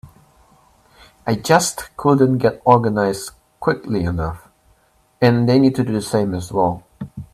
[1.27, 4.49] I just couldn't get organized quickly enough,
[5.21, 6.83] and they need to do the same as well.